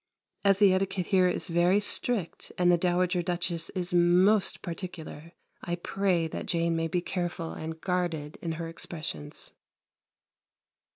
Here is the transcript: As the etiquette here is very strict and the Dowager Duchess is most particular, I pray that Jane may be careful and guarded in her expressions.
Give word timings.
As 0.43 0.57
the 0.57 0.73
etiquette 0.73 1.05
here 1.05 1.27
is 1.27 1.47
very 1.47 1.79
strict 1.79 2.51
and 2.57 2.71
the 2.71 2.77
Dowager 2.79 3.21
Duchess 3.21 3.69
is 3.75 3.93
most 3.93 4.63
particular, 4.63 5.33
I 5.61 5.75
pray 5.75 6.27
that 6.29 6.47
Jane 6.47 6.75
may 6.75 6.87
be 6.87 7.01
careful 7.01 7.51
and 7.51 7.79
guarded 7.79 8.39
in 8.41 8.53
her 8.53 8.67
expressions. 8.67 9.51